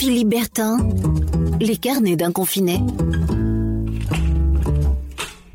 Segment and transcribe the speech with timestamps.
[0.00, 0.78] Philippe Bertin,
[1.60, 2.80] les carnets d'un confiné.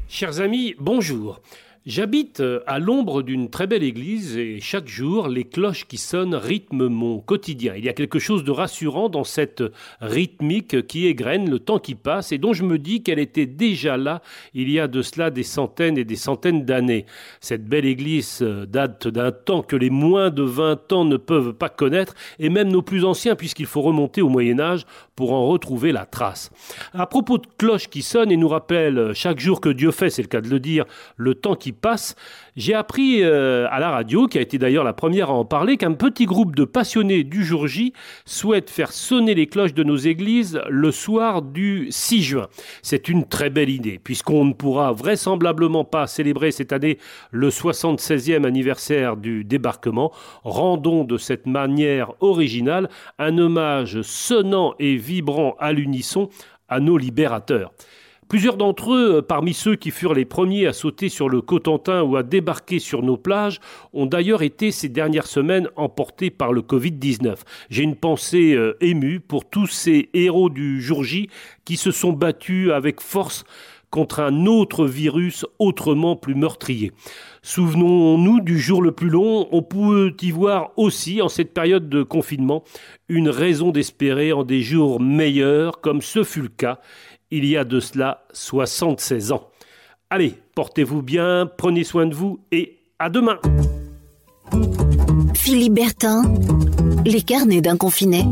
[0.08, 1.42] Chers amis, bonjour.
[1.86, 6.34] J'habite euh, à l'ombre d'une très belle église et chaque jour, les cloches qui sonnent
[6.34, 7.76] rythment mon quotidien.
[7.78, 9.62] Il y a quelque chose de rassurant dans cette
[10.02, 13.98] rythmique qui égrène le temps qui passe et dont je me dis qu'elle était déjà
[13.98, 14.24] là
[14.56, 17.06] il y a de cela des centaines et des centaines d'années.
[17.40, 21.54] Cette belle église euh, date d'un temps que les moins de 20 ans ne peuvent
[21.54, 25.46] pas connaître et même nos plus anciens puisqu'il faut remonter au Moyen Âge pour en
[25.46, 26.50] retrouver la trace.
[26.94, 30.24] À propos de cloches qui sonnent et nous rappellent chaque jour que Dieu fait, c'est
[30.24, 32.16] le cas de le dire, le temps qui passe,
[32.56, 35.78] j'ai appris euh, à la radio, qui a été d'ailleurs la première à en parler,
[35.78, 37.94] qu'un petit groupe de passionnés du jour J
[38.26, 42.48] souhaite faire sonner les cloches de nos églises le soir du 6 juin.
[42.82, 46.98] C'est une très belle idée, puisqu'on ne pourra vraisemblablement pas célébrer cette année
[47.32, 50.12] le 76e anniversaire du débarquement.
[50.44, 56.30] Rendons de cette manière originale un hommage sonnant et vibrant à l'unisson
[56.68, 57.72] à nos libérateurs.
[58.28, 62.02] Plusieurs d'entre eux, euh, parmi ceux qui furent les premiers à sauter sur le Cotentin
[62.02, 63.60] ou à débarquer sur nos plages,
[63.94, 67.36] ont d'ailleurs été ces dernières semaines emportés par le Covid-19.
[67.70, 71.30] J'ai une pensée euh, émue pour tous ces héros du jour J
[71.66, 73.44] qui se sont battus avec force
[73.96, 76.92] contre un autre virus autrement plus meurtrier.
[77.44, 82.04] Souvenons-nous du jour le plus long, on peut y voir aussi, en cette période de
[82.04, 82.66] confinement,
[83.08, 86.82] une raison d'espérer en des jours meilleurs, comme ce fut le cas
[87.32, 89.50] il y a de cela 76 ans.
[90.10, 93.40] Allez, portez-vous bien, prenez soin de vous et à demain.
[95.34, 96.24] Philippe Bertin,
[97.06, 98.26] les carnets d'un confiné.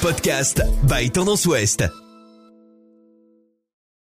[0.00, 1.84] Podcast by Tendance Ouest.